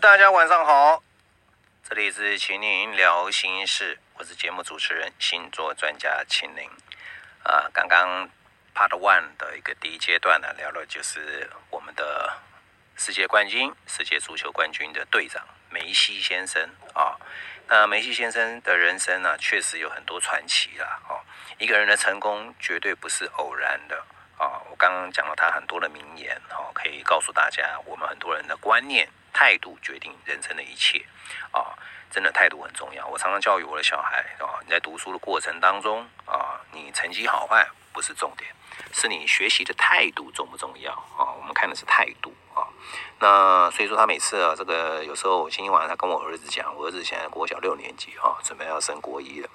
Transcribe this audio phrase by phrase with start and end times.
[0.00, 1.02] 大家晚上好，
[1.88, 6.70] 这里是秦岭聊心事，我是节目主持人星座专家秦岭。
[7.42, 8.28] 啊，刚刚
[8.74, 12.30] Part One 的一个第一阶段呢，聊了就是我们的
[12.94, 17.16] 世界冠军、世界足球冠军的队长梅西先生啊。
[17.66, 21.00] 那梅西先生的人生呢，确实有很多传奇啦。
[21.08, 21.24] 哦，
[21.56, 23.96] 一个人的成功绝对不是偶然的。
[24.36, 31.04] 啊，我刚刚讲了他很多的名言，哦，可以告诉大家，我们很多人的观念、态度决定人生的一切，
[31.50, 31.76] 啊，
[32.10, 33.06] 真的态度很重要。
[33.06, 38.50] 我常常教育我的小孩，啊，你在读书的过程当中，啊，你成绩好坏不是重点，
[38.94, 40.90] 是你学习的态度重不重要？
[41.18, 42.64] 啊，我们看的是态度，啊，
[43.18, 49.50] 那所以说他每次啊，这个有时候今天晚上他跟我儿子讲，我儿子现在国小六年级，啊，准备要升国一了，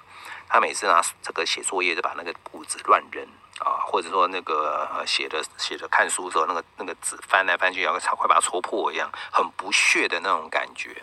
[0.48, 3.26] 他每次拿这个写作业就把那个簿子乱扔。
[3.64, 11.02] 啊，或者说那个写的写的看书的时候，那个那个纸翻来翻去，要快把它戳破一样，很不屑的那种感觉。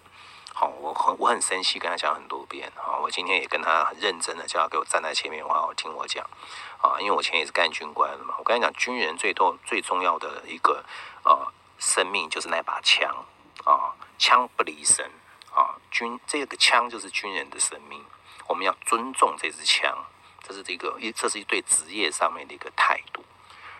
[0.53, 2.69] 好，我很我很生气，跟他讲很多遍。
[2.75, 6.25] 啊，我今天也跟他很认真的叫他给我站在前面，好好听我讲。
[6.81, 10.83] 啊，因为我前也是干军官的嘛，我跟你讲，军人最多最重要的一个
[11.23, 13.09] 呃生命就是那把枪
[13.63, 15.09] 啊，枪不离身
[15.53, 18.03] 啊，军这个枪就是军人的生命，
[18.47, 19.97] 我们要尊重这支枪。
[20.49, 23.23] 这是这个一，这是一对职业上面的一个态度。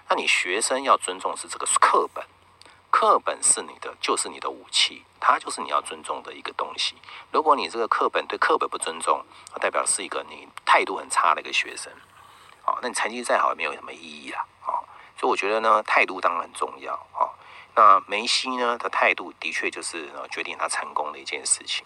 [0.07, 2.23] 那你学生要尊重是这个课本，
[2.91, 6.95] 课本是你的，就是你的武器，它就是你要尊重的一个东西。
[7.31, 9.25] 如果你这个课本对课本不尊重，
[9.59, 11.91] 代表是一个你态度很差的一个学生。
[12.63, 14.45] 啊，那你成绩再好也没有什么意义啦。
[14.61, 14.77] 啊，
[15.17, 16.93] 所以我觉得呢，态度当然很重要。
[17.13, 17.33] 啊，
[17.73, 21.83] 那梅西呢的态度的确就是决定他成功的一件事情。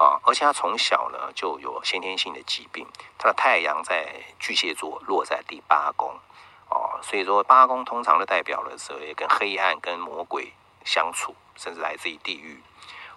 [0.00, 2.86] 啊，而且他从小呢就有先天性的疾病，
[3.18, 6.08] 他的太阳在巨蟹座，落在第八宫，
[6.70, 10.54] 哦，所以说八宫通常的代表了所谓跟黑暗、跟魔鬼
[10.86, 12.62] 相处，甚至来自于地狱，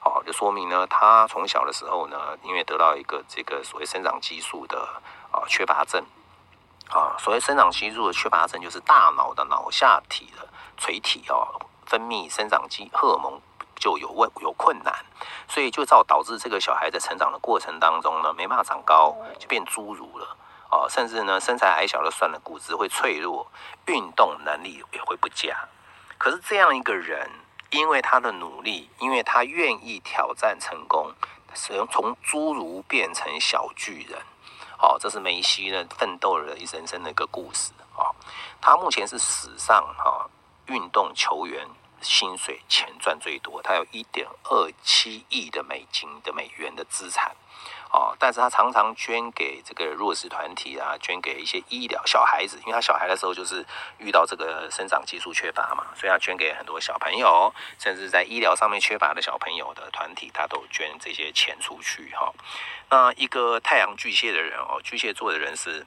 [0.04, 6.04] 哦，就说明呢，他从小的时候呢，因为得到一个这个所谓生长激素的啊缺乏症，
[6.90, 11.48] 啊，所谓生长激素的缺乏症，就是大脑的脑下体的垂体哦，
[11.86, 13.42] 分泌生长激荷尔蒙。
[13.76, 14.94] 就有问有困难，
[15.48, 20.38] 所以就造导致这个小孩在成长的过程当中呢，没办法长高，就变侏儒了
[20.72, 23.46] 哦，甚至呢身材矮小的算了，骨质会脆弱，
[23.88, 25.56] 运动能力也会不佳。
[26.18, 27.30] 可是这样一个人，
[27.72, 31.12] 因为他的努力，因为他愿意挑战成功，
[31.54, 34.20] 从从侏儒变成小巨人，
[34.80, 38.10] 哦，这是梅西呢奋斗了一生生的一个故事啊。
[38.62, 40.30] 他目前是史上哈
[40.68, 41.68] 运动球员。
[42.04, 47.36] 薪水钱赚最多，他有一点二七亿的美金的美元的资产，
[47.92, 53.66] 哦，但是他常常捐给这个弱势团体啊，捐给一些医疗小孩子，因为他小孩的时候就是
[53.98, 62.34] 遇到这个生长激素缺乏嘛，所以他捐给很多小朋友，甚至在医疗上面缺乏的小朋友的团体，他都捐这些钱出去哈。
[62.90, 65.86] 那一个太阳巨蟹的人哦，巨蟹座的人是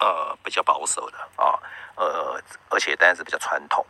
[0.00, 1.58] 呃比较保守的啊，
[1.94, 3.86] 呃，而且当然是比较传统。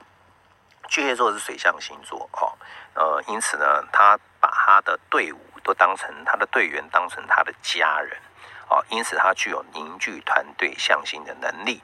[0.91, 2.53] 巨蟹座是水象星座，哦，
[2.95, 8.21] 呃，因此呢，他把他的队伍都当成他的队员，当成他的家人，
[8.69, 11.81] 哦，因此他具有凝聚团队向心的能力，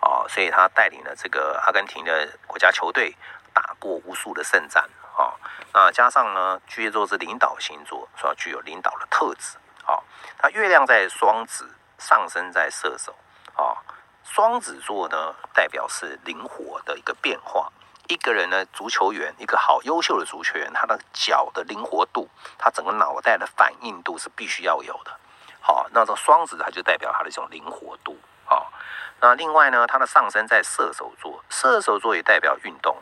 [0.00, 3.16] 哦，所以他带领了这个阿根廷的国家球队
[3.54, 4.84] 打过无数的胜战，
[5.16, 5.38] 哦，
[5.72, 10.02] 那加上呢，巨蟹座是领导星座，所以具有领导的特质，哦，
[10.36, 13.14] 他月亮在双子，上升在射手，
[13.54, 13.78] 哦，
[14.24, 17.70] 双子座呢，代表是灵活的一个变化。
[18.08, 22.26] 一个人呢，足球员，一个好优秀的足球员，他的脚的灵活度，
[22.56, 25.12] 他整个脑袋的反应度是必须要有的。
[25.60, 28.18] 好，那这双子它就代表他的这种灵活度。
[28.46, 28.72] 好，
[29.20, 32.96] 那另外呢，他的上升在射手座，射手座也代表运动。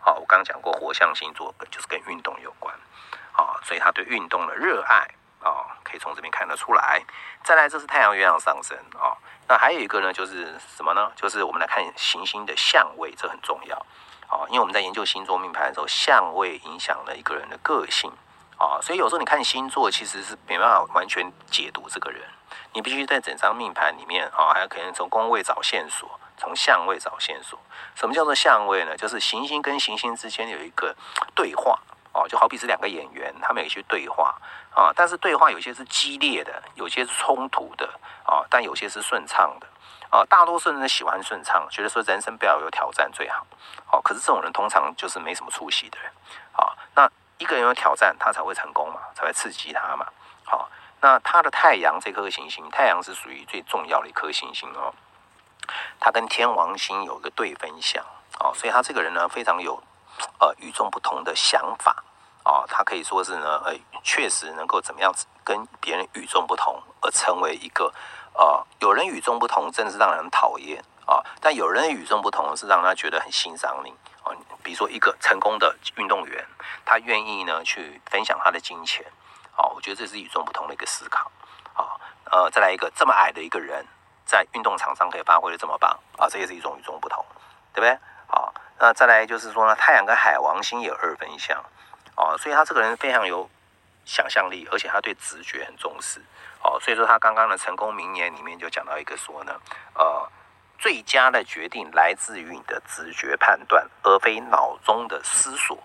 [0.00, 2.74] 好，我刚讲过火象星座就是跟运动有关。
[3.32, 5.06] 好，所以他对运动的热爱
[5.42, 7.04] 啊，可以从这边看得出来。
[7.44, 9.12] 再来，这是太阳月亮上升啊。
[9.46, 11.12] 那还有一个呢，就是什么呢？
[11.14, 13.86] 就是我们来看行星的相位，这很重要。
[14.28, 18.10] 啊，因为我们在研究星座命盘的时候，相位影响了一个人的个性
[18.58, 22.22] 啊，所以有时候你看星座其实是没办法完全解读这个人，
[22.72, 27.58] 你必须在整张命盘里面啊，还有可能从宫位找线索，从相位找线索。
[27.94, 28.96] 什么叫做相位呢？
[28.96, 30.94] 就是行星跟行星之间有一个
[31.34, 31.78] 对话
[32.12, 34.34] 哦，就好比是两个演员，他们有一些对话
[34.74, 37.86] 啊，但是对话有些是激烈的，有些是冲突的
[38.24, 39.66] 啊，但有些是顺畅的。
[40.10, 43.46] 啊，大多数人喜欢顺畅，觉得说人生不要有挑战最好。
[43.84, 46.10] 好，可是这种人通常就是没什么出息的人。
[46.52, 50.06] 好，那一个人有挑战，他才会成功嘛，才会刺激他嘛。
[50.44, 50.68] 好，
[51.00, 54.94] 那他的太阳这颗行星，太阳是属于最重要的一颗行星哦。
[55.98, 58.04] 他跟天王星有一个对分相，
[58.38, 59.82] 哦，所以他这个人呢，非常有
[60.38, 62.04] 呃与众不同的想法。
[62.44, 63.74] 哦，他可以说是呢，呃，
[64.04, 65.12] 确实能够怎么样
[65.42, 67.92] 跟别人与众不同，而成为一个，
[68.38, 71.22] 呃，有人与众不同，真的是让人讨厌啊。
[71.40, 73.90] 但有人与众不同，是让他觉得很欣赏你
[74.22, 74.32] 啊。
[74.62, 76.44] 比如说一个成功的运动员，
[76.84, 79.04] 他愿意呢去分享他的金钱，
[79.56, 81.30] 啊，我觉得这是与众不同的一个思考
[81.74, 81.96] 啊。
[82.30, 83.86] 呃，再来一个这么矮的一个人，
[84.24, 87.24] 在运动场上可以发挥的这么棒啊，这也是一种与众不同，
[87.72, 87.98] 对不对？
[88.26, 91.56] 好，那再来就是说呢，太阳跟海王星有二分相。
[92.16, 93.48] 哦，所以他这个人非常有
[94.06, 96.22] 想象力，而且他对直觉很重视。
[96.62, 99.52] 哦，所以说他刚刚的成功名言里面就讲到一个说呢，
[99.94, 100.26] 呃，
[100.78, 105.76] 最佳的决定来自于你的直觉判断，而非脑中的思索。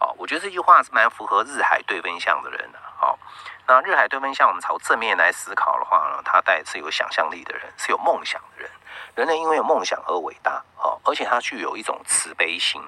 [0.00, 2.78] 哦，我觉得这句话是蛮符合日海对分相的人的。
[2.96, 3.18] 好，
[3.66, 8.70] 那日海对分相，我们朝正面来思考的话呢，他带是有想象力的人，是有梦想的人。
[9.14, 10.62] 人类因为有梦想而伟大。
[10.78, 12.82] 哦，而且他具有一种慈悲心。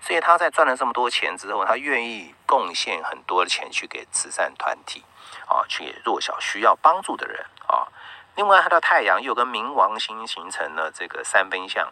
[0.00, 5.04] 所以他在赚了这么多钱之后，他愿意贡献很多的钱去给慈善团体，
[5.46, 7.86] 啊，去给弱小需要帮助的人啊。
[8.36, 11.86] 另外，他的太阳又跟冥王星形成了这个三分相，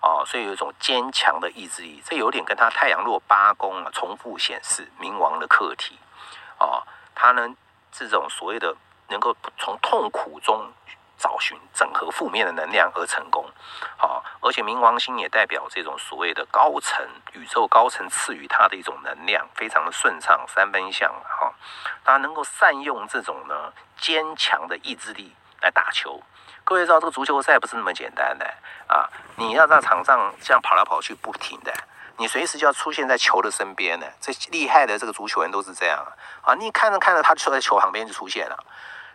[0.00, 2.02] 啊，所以有一种坚强的意志力。
[2.04, 5.98] 这有点跟他太阳落八宫啊，重复显示冥王的课题，
[6.58, 7.48] 啊，他呢
[7.90, 8.76] 这种所谓的
[9.08, 10.70] 能够从痛苦中。
[11.18, 13.44] 找寻整合负面的能量而成功，
[13.96, 21.52] 好，而且冥王星也代表这种所谓的高层宇宙高层赐予他的一种能量，非常的顺畅，三分相哈，
[22.04, 26.22] 他能够善用这种呢坚强的意志力来打球。
[26.64, 28.44] 各位知道这个足球赛不是那么简单的
[28.86, 31.72] 啊，你要在场上这样跑来跑去不停的，
[32.18, 34.06] 你随时就要出现在球的身边呢。
[34.20, 36.04] 这厉害的这个足球员都是这样
[36.42, 38.64] 啊，你看着看着他就在球旁边就出现了。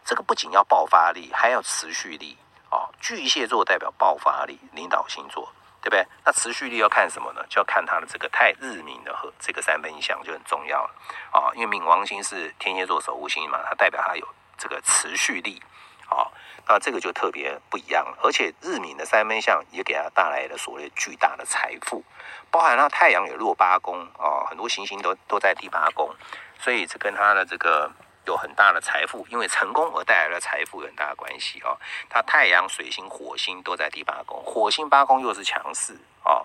[0.04, 2.38] 这个不仅要爆发力，还要持续力
[2.70, 2.90] 啊！
[3.00, 5.52] 巨蟹座代表爆发力，领导星座，
[5.82, 6.06] 对不对？
[6.26, 7.46] 那持续力要看什么呢？
[7.48, 10.92] 就要看它的这个太日冥的和这个三分相就很重要了
[11.32, 11.54] 啊！
[11.56, 14.28] 因为冥王星是天蝎座守护星嘛，它代表它有
[14.58, 15.62] 这个持续力
[16.10, 16.28] 啊，
[16.68, 18.18] 那这个就特别不一样了。
[18.24, 22.04] 而且日冥的三分相也给它带来了所谓巨大的财富，
[22.50, 26.14] 包含它太阳也落八宫啊，很多行星都都在第八宫，
[26.60, 27.92] 所以这跟它的这个。
[28.32, 31.76] 有很大的财富，因为成功而带来的财富有很大的关系啊。
[32.10, 35.94] 它太阳、水星、火星都在第八宫，火星八宫又是强势
[36.24, 36.42] 啊。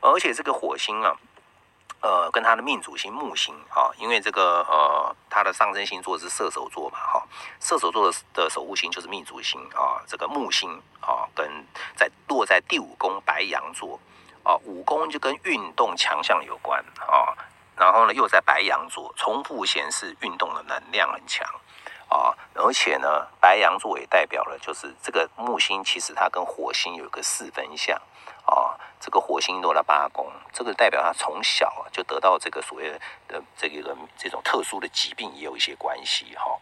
[0.00, 1.16] 而且这个火星啊，
[2.00, 7.26] 呃，跟它的命主星木星啊，因为这个呃，它的上升星座是射手座嘛，哈，
[7.58, 9.98] 射手座的的守护星就是命主星啊。
[10.06, 10.70] 这个木星
[11.00, 13.98] 啊，跟在落在第五宫白羊座
[14.44, 17.34] 啊，五宫就跟运动强项有关啊。
[17.76, 21.46] 然后呢，又在白羊座重复显示运动的能量很强
[22.08, 28.00] 啊，而且呢，白羊座也代表了就是这个木星，其实它跟火星有个四分相
[28.44, 32.90] 啊，这个火星落了八宫，这个代表他从小就得到这个所谓
[33.28, 36.58] 的这个这种特殊的疾病也有一些关系哈。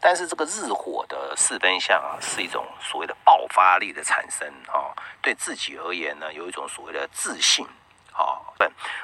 [0.00, 4.92] 但是这个日火的四分相啊，是一种所谓的爆发力的产生啊，
[5.22, 7.66] 对自己而言呢，有一种所谓的自信。
[8.12, 8.42] 啊，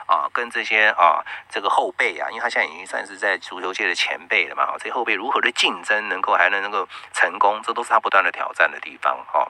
[0.07, 9.47] 啊，跟这些啊，这个后辈啊，因为他现在已经算是在足球界的前辈了嘛，这些后辈如何的竞争，能够还能能够成功，这都是他不断的挑战的地方，哈。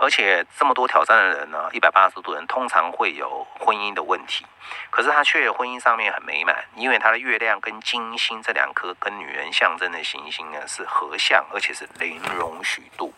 [0.00, 4.46] 而且这么多挑战的人呢，一百八十度人通常会有婚姻的问题，
[4.90, 13.12] 可是他却婚姻上面很美满，因为他的月亮跟金星这两颗跟女人象征的行星呢是合相，而且是零容许度。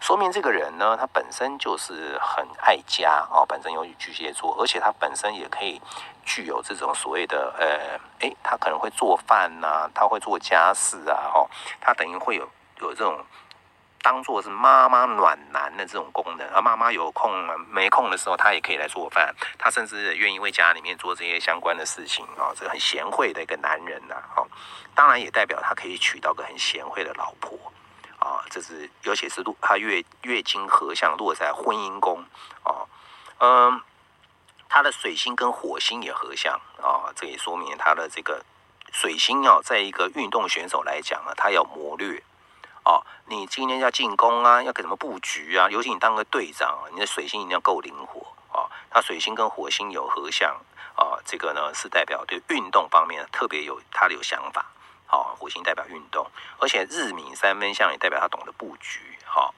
[0.00, 5.80] 说明这个人呢，他本身就是很爱家哦，本身有巨蟹座，而且他本身也可以
[6.24, 11.48] 具有这种所谓的呃，诶，他可能会做饭呐，他会做家事啊，哦，
[11.80, 12.48] 他等于会有
[12.80, 13.22] 有这种
[14.02, 17.30] 当做是妈妈暖男的这种功能，而妈妈有空
[17.68, 24.48] 没空的时候，他也可以来做饭，他甚至愿意为家里面做这些相关的事情啊，这个很贤惠的一个男人呐，哦，
[24.94, 27.58] 当然也代表他可以娶到个很贤惠的老婆。
[28.20, 32.22] 啊，这是尤其是落他月月经合相落在婚姻宫
[32.62, 32.84] 啊，
[33.38, 33.80] 嗯，
[34.68, 38.44] 他的水星跟火星也合相啊，这也说明他的这个
[38.92, 42.22] 水星啊，在一个运动选手来讲啊，他要谋略
[42.84, 48.20] 啊，你今天要进攻啊，要给什么布局啊，尤其你当个队长，你的水星一定要够灵活
[48.52, 50.54] 啊，他水星跟火星有合相
[50.94, 54.66] 啊，这个呢是代表对运动方面特别有他的有想法。
[55.10, 56.24] 好，火星代表运动，
[56.60, 59.18] 而且日冥三分相也代表他懂得布局。
[59.24, 59.52] 好，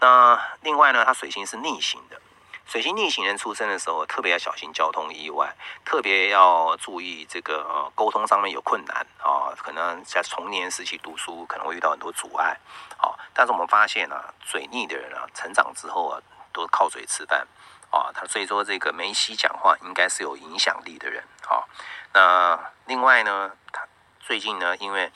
[0.00, 2.20] 那另外呢，他水星是逆行的，
[2.66, 12.58] 水星逆行人出生的时候特别要小心交通意外，特别要注意这个沟通上面有困难啊，可能在童年时期读书可能会遇到很多阻碍。
[12.96, 16.20] 好，但是我们发现呢，嘴逆的人啊，成长之后啊，
[16.52, 17.46] 都靠嘴吃饭
[17.90, 21.22] 啊，他所以说这个梅西讲话应该是有影响力的人。
[21.42, 21.68] 好，
[22.12, 23.85] 那另外呢，他。
[24.26, 25.08] 最近呢，因为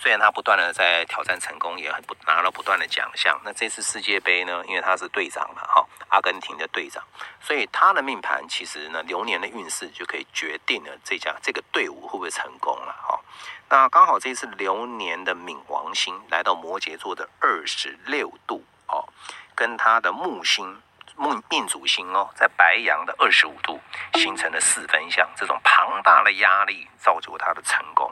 [0.00, 3.40] 虽然他不断的在挑战成功，也很不拿了不断的奖项。
[3.44, 7.00] 那这次世界杯呢，因为他是队长嘛，哈，阿根廷的队长，
[7.40, 13.20] 所以他的命盘其实呢，流年的运势就可以决定了这家这个队伍会不会成功了，哈。
[13.68, 19.06] 那刚好这次流年的冥王星来到摩羯座的二十六度，哦，
[19.54, 20.82] 跟他的木星
[21.18, 23.80] 木命主星哦，在白羊的二十五度
[24.14, 28.08] 形成了四分相，这种庞大的压力造就他的成功。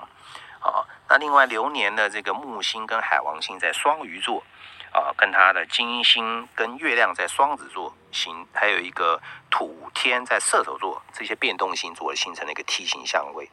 [0.61, 4.43] 啊，那另外流年的这个木星跟海王星在双鱼座，
[4.91, 13.49] 啊，跟他的金星跟月亮在双子座形，还有一个土天在射手座，这些变动星座形成了一个梯形相位，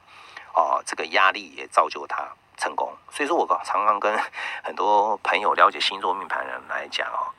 [0.53, 2.91] 啊，这个压力也造就他成功。
[3.11, 4.17] 所以说我常常跟
[4.63, 7.29] 很多朋友了解星座命盘人来讲哦，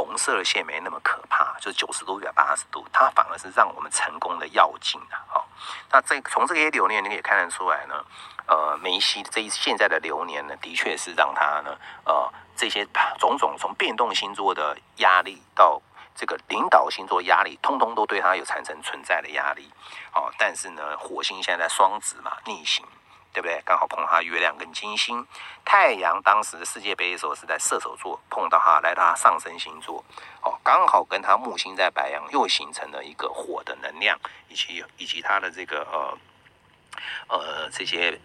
[0.00, 5.20] 红色的线没那么可怕，就是九十度、一百八十度，它反而是让我们成功的要紧啊。
[5.28, 5.48] 好，
[5.90, 7.94] 那这从这些流年你可以看得出来呢。
[8.46, 12.84] 呃，梅西这一现在的流年呢，的确是让他呢，呃，这些
[13.16, 15.80] 种种从变动星座的压力到
[16.16, 19.70] 这个领导星座压力，通通都对他有产生存在的压力。
[20.14, 22.84] 哦，但是呢，火星现在双子嘛，逆行，
[23.32, 23.60] 对不对？
[23.64, 25.26] 刚好碰他月亮跟金星，
[25.64, 30.04] 太阳当时的世界杯的时候是在射手座，碰到他来到他上升星座，
[30.42, 34.18] 哦，刚好跟他木星在白羊又形成了一个火的能量，
[34.48, 35.86] 以及以及他的这个
[37.28, 38.20] 呃呃这些。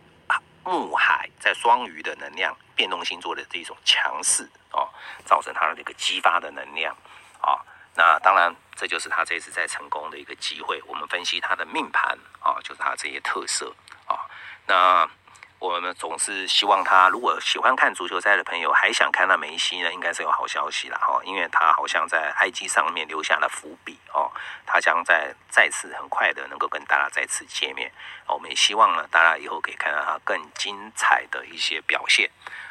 [0.68, 4.90] 木海在双鱼的能量变动星座的这种强势哦，
[5.24, 6.92] 造成他的这个激发的能量
[7.40, 7.62] 啊。
[7.94, 10.82] 那当然，这就是他这次在成功的一个机会。
[10.88, 13.72] 我们分析他的命盘啊，就是他这些特色。
[14.68, 15.10] 那。
[15.58, 24.30] 我们总是希望他，如果喜欢看足球赛的朋友还想看到梅西呢，应该是有好消息了哈，因为他好像在 IG 上面留下了伏笔哦，
[24.68, 27.92] 他将在再次很快的能够跟大家再次见面，
[28.28, 32.30] 我们也希望呢，大家以后可以看到他更精彩的一些表现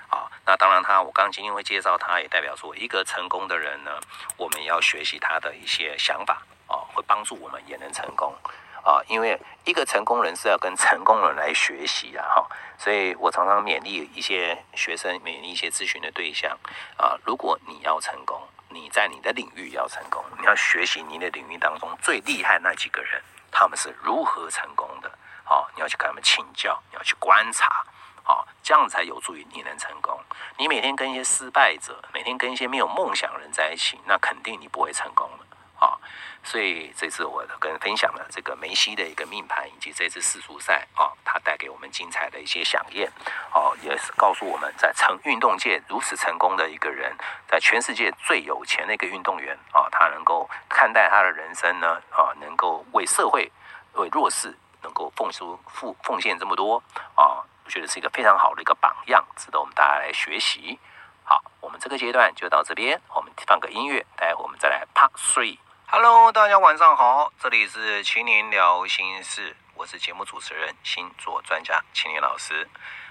[0.08, 0.30] 啊。
[0.44, 3.98] 那当然，他我刚今天会介绍他，也代表说一个成功的人呢，
[4.36, 8.36] 我们要学习他的一些想法啊，会帮助我们也能成功。
[8.84, 16.54] 啊，因为一个成功人是要跟成功人来学习啊，哈，所以我常常勉励一些学生，勉励一些咨询的对象
[16.98, 18.38] 啊，如果你要成功，
[18.68, 25.08] 你在你的领域要成功，你要学习你的领域当中最厉害那几个人，他们是如何成功的，
[25.44, 27.86] 啊，你要去跟他们请教，你要去观察，
[28.22, 30.20] 好，这样才有助于你能成功。
[30.58, 35.43] 你每天跟一些失败者，每天跟一些没有梦想的人在一起，那肯定你不会成功的。
[35.84, 36.00] 啊，
[36.42, 43.06] 所以这次我跟分享了这个梅西的一个命盘，以及这次世足赛啊，他带给我们精彩的一些响应，
[43.52, 47.14] 哦，也是告诉我们在成运动界如此成功的一个人，
[47.46, 53.52] 在全世界最有钱的一个运动员啊，他能够看待他的人生呢，啊，能够为社会、
[53.92, 56.82] 为弱势能够奉出奉奉献这么多
[57.14, 60.78] 啊，我觉得是一个非常好的一个榜样，值得我们大家来学习。
[61.26, 65.58] 好，我们这个阶段就到这边，我们放个音乐，待会我们再来 Part Three。
[65.86, 72.68] Hello，大家晚上好，这里是青年聊心事，我是节目主持人星座专家青年老师。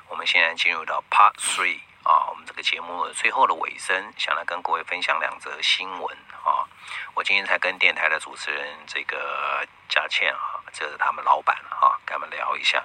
[0.10, 6.68] 我们现在进入到 Part Three 啊，我们这个节目最后的尾声，想来跟各位分享两则新闻啊。
[7.14, 12.84] 我今天才跟电台的主持人这个佳倩啊，这是他们老板啊，跟他们聊一下。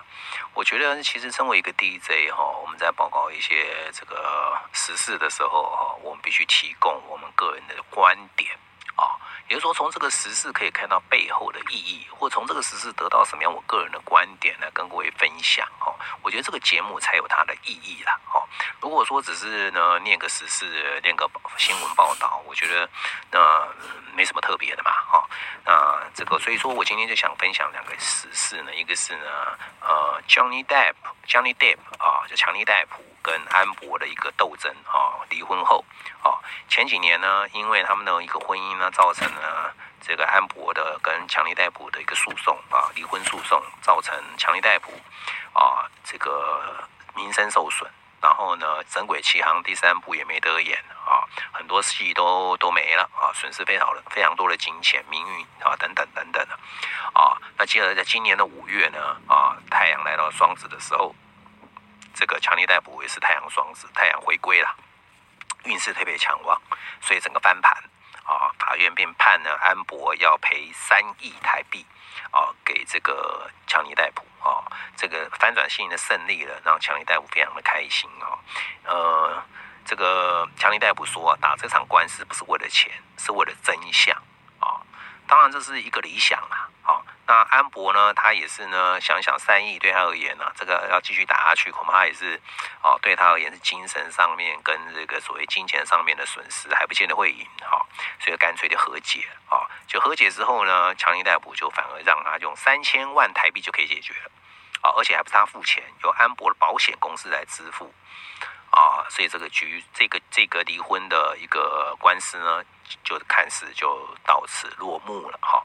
[0.54, 8.56] 我觉得其实身为一个 DJ 哈，我们在报告一些这个时事的时候哈，我们必须提供我们个人的观点。
[9.48, 14.66] 也就是说，从这个时事可以看到背后的意义，或从这个时事得到什么样我个人的观点呢？
[14.74, 15.94] 跟各位分享哦。
[16.22, 18.18] 我觉得这个节目才有它的意义啦。
[18.32, 18.44] 哦，
[18.80, 22.88] 如果说只是呢念个时事、念个新闻报道，我觉得
[23.30, 23.66] 那
[24.14, 24.90] 没什么特别的嘛。
[24.90, 25.28] 哈，
[25.64, 35.84] 那这个所以说我今天就想分享两个时事呢，一个是呢，呃，Johnny Depp，Johnny Depp 啊，就强尼戴普跟安博的一个斗争啊，离婚后
[36.22, 39.70] 啊，前几年呢，因为他们的一个婚姻呢，造成了，
[40.00, 44.90] 这个安博的跟强力逮捕的一个诉讼啊，离婚诉讼，造成强力逮捕
[45.52, 47.90] 啊这个名声受损，
[48.22, 56.58] 然后呢，《神鬼奇航》第三部也没得演啊，很多戏都都没了啊，损失非常的非常多的金钱、名誉啊等等等等的
[57.12, 57.36] 啊。
[57.58, 61.14] 那接着在今年的五月呢啊，太阳来到双子的时候，
[62.14, 64.76] 这个强尼戴普也是太阳双子，太阳回归了，
[65.64, 66.60] 运势特别强旺，
[67.00, 67.72] 所以整个翻盘。
[68.24, 71.86] 啊，法院便判呢，安博要赔三亿台币，
[72.30, 78.36] 啊，给这个强尼戴普啊，这个翻转性的胜利了，让强尼戴普非常的开心啊。
[78.84, 79.42] 呃，
[79.82, 84.14] 这个强尼戴普说，打这场官司不是为了钱，是为了真相
[84.60, 84.76] 啊。
[85.26, 86.67] 当然这是一个理想啊。
[87.28, 92.40] 那安博呢，他也是呢，想想三亿对他而言呢，这个要继续打下去，恐怕也是
[92.82, 97.86] 哦，对他而言是精神上面跟这个所谓金钱上面的损失，还不见得会赢哈，
[98.18, 104.30] 所以干脆就和解啊，就和解之后呢，强力逮捕就反而让他用三千万台币就可以解决了
[104.80, 107.92] 啊，而且还不是他付钱，由安博的保险公司来支付。
[108.70, 112.62] 啊，所以这个局，这个这个离婚的一个官司呢，
[113.04, 115.62] 就看似就到此落幕了哈。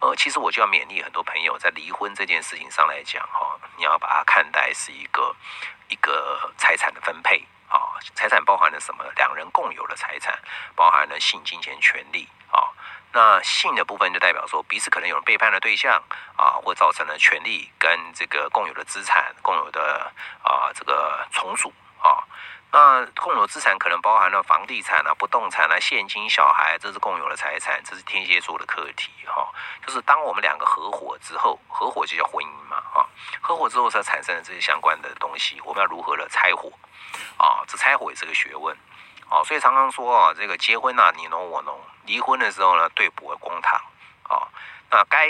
[0.00, 5.34] 呃，其实我就要勉励很多朋友，在离婚这件事情上来讲哈，你要把它看待是一个
[5.88, 9.04] 一个财产的分配啊，财产包含了什么？
[9.16, 10.38] 两人共有的财产，
[10.74, 12.68] 包含了性、金钱、权利啊。
[13.12, 16.02] 那性的部分就代表说，彼此可能有背叛的对象
[16.36, 20.12] 啊，或造成了权利跟这个共有的资产、共有的
[20.42, 21.72] 啊这个从属。
[22.02, 22.24] 啊，
[22.72, 29.48] 那共有资产可能包含了房地产啊、不动产啊、现金、小孩，这是共有的财产，这是天蝎座的课题哈。
[29.84, 33.08] 就是当我们两个合伙之后，合伙就叫婚姻嘛，哈，
[33.40, 36.70] 合伙之后才产生的这些相关的东西，我们要如何的拆伙
[37.38, 37.64] 啊？
[37.66, 38.76] 这拆伙也是个学问
[39.28, 39.42] 啊。
[39.42, 41.74] 所以常常说啊，这个结婚啊，你侬我侬；
[42.04, 43.80] 离婚的时候呢，对簿公堂
[44.28, 44.46] 啊。
[44.92, 45.26] 那该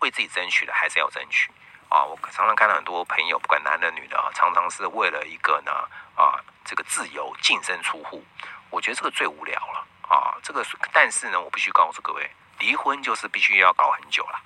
[0.00, 1.50] 为自己争取的，还是要争取。
[1.88, 5.72] 啊，我常常看到很多朋友，不管男的女的啊，常常是为了一个呢
[6.16, 8.24] 啊，这个自由净身出户。
[8.70, 10.34] 我觉得这个最无聊了啊。
[10.42, 12.28] 这个但是呢，我必须告诉各位，
[12.58, 14.42] 离婚就是必须要搞很久了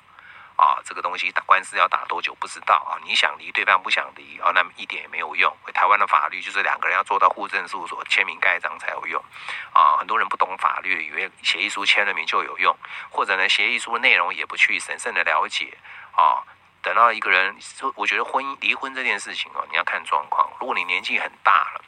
[0.56, 0.78] 啊。
[0.85, 3.00] 这个东西打官司要打多久不知道啊。
[3.02, 5.50] 你想离，对方不想离啊，那么一点也没有用。
[5.73, 9.25] 台湾的法律就是两个人要做到户政事务所签名盖章才有用
[9.73, 9.97] 啊。
[9.97, 12.76] 很多人不懂法律，以为协议书签了名就有用，
[13.09, 15.78] 或者呢，协议书的内容也不去审慎的了解
[16.14, 16.44] 啊。
[16.83, 17.57] 等到一个人，
[17.95, 20.51] 我觉得婚姻离婚这件事情哦，你要看状况。
[20.59, 21.85] 如果你年纪很大了，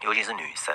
[0.00, 0.74] 尤其是女生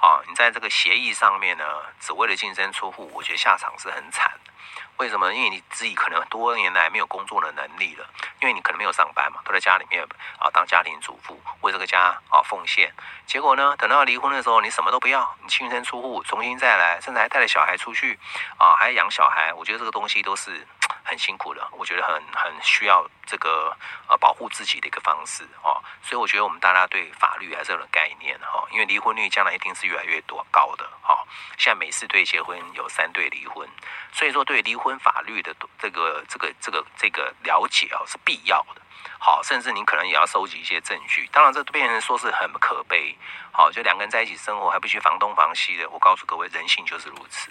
[0.00, 1.64] 啊，你在这个协议上面呢，
[2.00, 4.52] 只为了净身出户，我觉得下场是很惨的。
[4.96, 5.32] 为什么？
[5.32, 8.06] 因为你自己可能多年来没有工作的能力了，
[8.40, 10.02] 因为你可能没有上班嘛，都在家里面
[10.38, 12.92] 啊当家庭主妇，为这个家啊奉献。
[13.26, 18.18] 结果呢，等到离婚的时候，你什么都不要，你净身出户，重新再来，甚至还带着小孩出去
[18.58, 19.52] 啊，还养小孩。
[19.54, 20.66] 我觉得这个东西都是。
[21.02, 31.24] 很辛苦的，我觉得很很需要这个呃保护自己的一个方式哦，所以我觉得我们大家对法律还是有概念哈，因为离婚率将来一定是越来越多高的哈。
[31.58, 33.68] 现在每四对结婚有三对离婚，
[34.12, 38.82] 所以说对离婚法律的这个这个这个这个了解啊是必要的。
[39.18, 41.28] 好，甚至你可能也要收集一些证据。
[41.30, 43.16] 当然，这变成说是很可悲。
[43.52, 45.88] 好，就两个人在一起生活还必须防东防西的。
[45.90, 47.50] 我告诉各位，人性就是如此。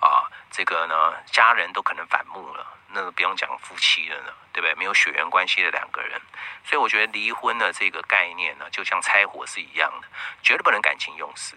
[0.00, 4.74] 啊，这个呢，家人都可能反目了，那不用讲夫妻了呢，对不对？
[4.74, 6.20] 没有血缘关系的两个人，
[6.64, 10.08] 所以我觉得离婚的这个概念呢，就像拆伙是一样的，
[10.42, 11.56] 绝对不能感情用事。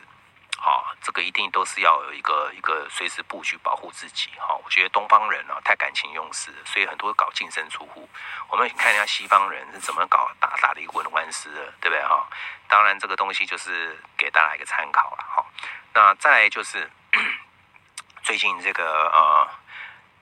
[0.62, 4.30] 好，这个一定都是要有一个一个随时布局保护自己。
[4.38, 8.08] 好，我觉得东方人呢太感情用事，所以很多搞净身出户。
[8.50, 12.02] 我们看一下西方人是怎么搞打打离婚官司的，对不对？
[12.04, 12.28] 哈，
[12.68, 15.24] 当然这个东西就是给大家一个参考了。
[15.36, 15.46] 哈，
[15.94, 16.90] 那再来就是。
[18.22, 19.48] 最近这个呃，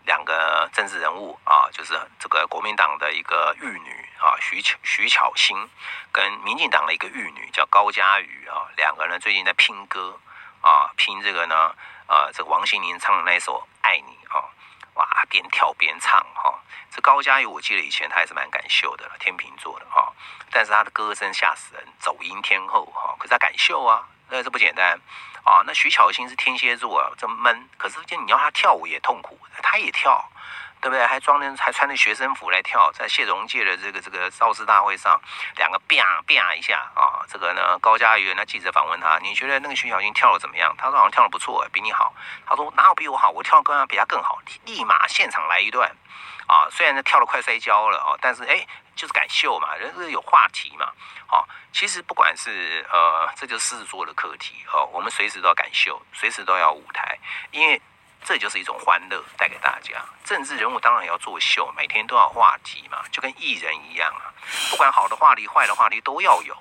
[0.06, 5.58] 两个政治人物啊，就是这个国民党的一个玉女啊，徐徐巧芯，
[6.14, 10.18] 跟民进党的一个玉女叫高嘉瑜啊，两个人最近在拼歌
[10.62, 11.74] 啊，拼这个呢，
[12.08, 14.44] 呃，这个王心凌唱的那首《爱你》啊，
[14.96, 16.60] 哇，边跳边唱哈。
[16.90, 20.12] 这高嘉瑜我记得以前他还是蛮敢秀的，天秤座的哈，
[20.52, 25.00] 但是他的歌声吓死人，走音天后哈，可是他敢秀啊，那这不简单。
[25.44, 27.70] 啊，那徐巧芯是天蝎座啊，这闷。
[27.78, 30.30] 可是就你要他跳舞也痛苦，他也跳，
[30.80, 31.06] 对不对？
[31.06, 35.20] 还装的还穿着学生服来跳，在谢荣界的这个这个造势大会上，
[35.56, 40.74] 两个啪啪一下啊，这个呢高嘉瑜那记者访问他，你觉得那个徐巧芯跳的怎么样？
[40.78, 42.14] 他说好像跳的不错，比你好。
[42.46, 43.30] 他说哪有比我好？
[43.30, 45.92] 我跳的更比他更好，立马现场来一段。
[46.48, 50.90] 啊，虽然呢跳的快摔跤了啊，但是哎，就是敢秀嘛，人是有话题嘛。
[51.26, 57.20] 好，其实不管是呃，这就是狮子座的课题哦，我们随时都要敢秀，随时都要舞台，
[57.52, 57.82] 因为
[58.28, 60.04] 这就是一种欢乐带给大家。
[60.26, 64.28] 政治人物当然要作秀，每天都要话题嘛，就跟艺人一样啊，
[64.70, 66.54] 不管好的话题、坏的话题都要有，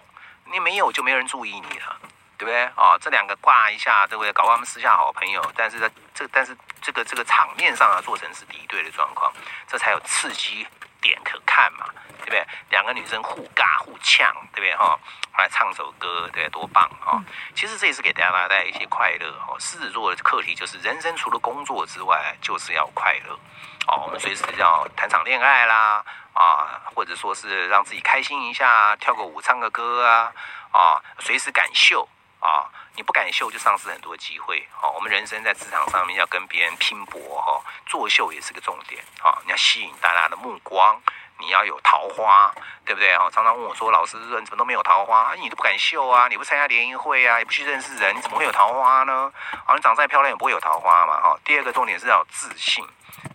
[0.44, 1.98] 你没有就没人注意你了。
[2.38, 2.98] 对不对啊？
[3.00, 4.31] 这两个挂一下，对不对？
[4.31, 9.33] 搞他们私下好朋友，但是在这，但是这个这个场面上啊，做成是敌对的状况，
[9.66, 10.66] 这才有刺激
[11.00, 11.87] 点可看嘛，
[12.26, 12.44] 对不对？
[12.70, 14.98] 两个女生互尬互呛，对不对哈？
[15.38, 17.22] 来唱首歌，对，多棒哈！
[17.54, 19.54] 其实这也是给大家带来一些快乐哈。
[19.60, 23.38] 狮子座的课题就是，人生除了工作之外，就是要快乐
[23.86, 24.04] 哦。
[24.06, 30.32] 我们随时要谈场恋爱啦，啊，或者说是让自己开心一下，跳个舞，唱个歌啊，
[30.72, 32.08] 啊，随时敢秀。
[32.38, 34.68] 啊，你不敢秀就丧失很多机会。
[34.70, 41.00] 好，我们人生在职场上面要跟别人拼搏哈，作秀也是个重点啊，你要吸引大家的目光。
[41.38, 42.53] 你要有桃花，
[42.85, 43.29] 对不对哈？
[43.31, 45.35] 常常问我说：“老师，你怎么都没有桃花？
[45.35, 46.29] 你都不敢秀啊？
[46.29, 47.38] 你不参加联谊会啊？
[47.38, 49.31] 也不去认识人，你怎么会有桃花呢？
[49.66, 51.38] 好，你长再漂亮也不会有桃花嘛哈。
[51.44, 52.85] 第二个重点是要自信，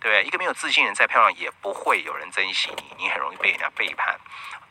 [0.00, 0.24] 不对？
[0.24, 4.18] 一个没有自信的人再漂亮也不会有人珍惜你，你很容易被人家背叛。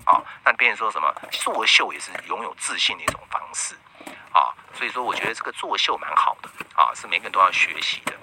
[0.04, 3.76] 啊，那别人说什么作秀也是拥有自信的一种方式
[4.34, 4.50] 啊。
[4.74, 8.14] 所以说，我觉得这个作秀蛮好的啊，是每个人都要学习的。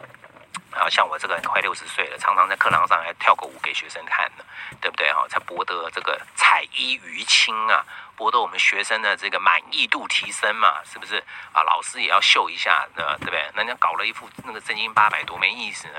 [0.73, 4.45] 然后像我这个快六十岁了，常常在课堂上还跳个舞给学生看呢，
[4.81, 5.27] 对不对哈？
[5.29, 7.85] 才博得这个彩衣娱亲啊，
[8.17, 11.17] 博得我们学生的这个满意度提升嘛，是不是
[11.53, 11.63] 啊？
[11.63, 13.51] 老师也要秀一下，呃，对不对？
[13.55, 15.95] 人家搞了一副那个正经八百，多没意思呢。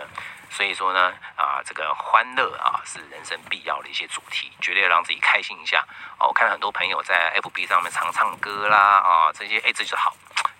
[0.51, 5.85] 所以说呢，啊，这个欢乐啊，是人生必要的一些主题，绝对让自己开心一下。
[6.17, 10.15] 哦，我看很多朋友在 FB 上面常唱歌啦，啊，这些哎，这就好。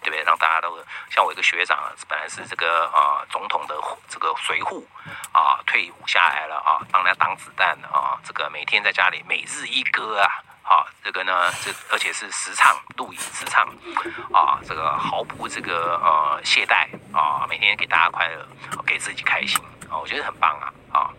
[0.09, 0.23] 对？
[0.23, 0.77] 让大家都
[1.09, 3.75] 像我一个学长，本来是这个啊总统的
[4.07, 4.87] 这个随护
[5.31, 10.29] 啊，退伍下来了啊，帮他挡子弹啊，这个每天在家里每日一歌啊，
[10.63, 13.67] 啊，这个呢，这而且是实唱录影实唱
[14.33, 18.47] 啊，这个毫不这个呃懈怠啊，每天给大家快乐，
[18.85, 21.09] 给自己开心啊，我觉得很棒啊啊！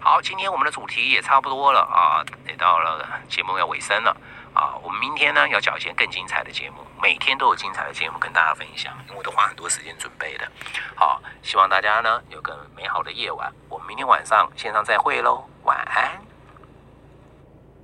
[0.00, 4.16] 好，今天我们的主题也差不多了啊，也到了节目要尾声了。
[4.52, 10.50] 啊，我们明天呢要讲一些更精彩的节目，每天都有精彩的节目跟大家分享，因为我都花很多时间准备的。
[10.94, 16.29] 好，希望大家呢有个美好的夜晚，我们明天晚上线上再会喽，晚安。